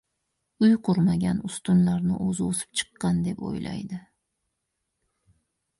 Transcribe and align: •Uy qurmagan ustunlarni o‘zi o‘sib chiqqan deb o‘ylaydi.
•Uy 0.63 0.71
qurmagan 0.87 1.41
ustunlarni 1.49 2.17
o‘zi 2.29 2.41
o‘sib 2.47 2.81
chiqqan 2.81 3.21
deb 3.29 3.45
o‘ylaydi. 3.51 4.05